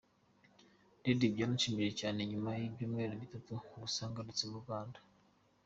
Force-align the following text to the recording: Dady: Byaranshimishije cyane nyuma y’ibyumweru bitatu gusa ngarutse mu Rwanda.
Dady: 1.03 1.27
Byaranshimishije 1.33 1.93
cyane 2.01 2.19
nyuma 2.31 2.49
y’ibyumweru 2.59 3.13
bitatu 3.23 3.51
gusa 3.83 4.01
ngarutse 4.09 4.43
mu 4.51 4.57
Rwanda. 4.63 4.99